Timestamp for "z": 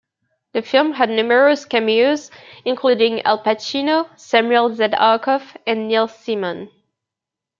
4.73-4.85